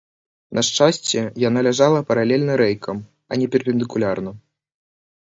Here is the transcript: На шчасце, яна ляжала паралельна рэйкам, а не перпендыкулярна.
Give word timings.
На 0.59 0.61
шчасце, 0.69 1.19
яна 1.49 1.59
ляжала 1.67 1.99
паралельна 2.11 2.55
рэйкам, 2.63 3.03
а 3.35 3.39
не 3.43 3.47
перпендыкулярна. 3.57 4.31